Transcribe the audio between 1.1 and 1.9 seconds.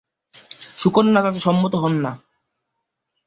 তাতে সম্মত